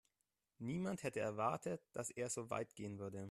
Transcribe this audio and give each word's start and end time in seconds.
Niemand 0.57 1.03
hätte 1.03 1.19
erwartet, 1.19 1.79
dass 1.93 2.09
er 2.09 2.31
so 2.31 2.49
weit 2.49 2.73
gehen 2.73 2.97
würde. 2.97 3.19